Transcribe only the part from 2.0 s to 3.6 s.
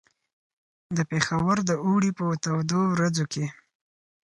په تودو ورځو کې.